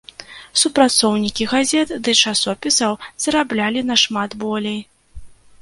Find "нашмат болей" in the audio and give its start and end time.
3.91-4.79